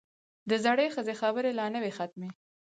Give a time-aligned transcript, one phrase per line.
[0.49, 2.29] د زړې ښځې خبرې لا نه وې ختمې.